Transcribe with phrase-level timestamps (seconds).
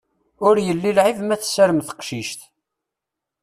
[0.47, 2.41] Ur yelli lɛib ma tessarem teqcict.